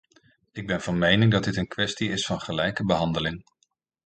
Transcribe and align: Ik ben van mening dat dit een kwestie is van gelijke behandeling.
Ik 0.51 0.67
ben 0.67 0.81
van 0.81 0.97
mening 0.97 1.31
dat 1.31 1.43
dit 1.43 1.55
een 1.57 1.67
kwestie 1.67 2.09
is 2.09 2.25
van 2.25 2.39
gelijke 2.41 2.85
behandeling. 2.85 3.43